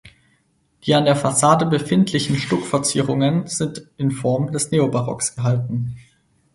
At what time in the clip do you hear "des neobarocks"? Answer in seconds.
4.51-5.35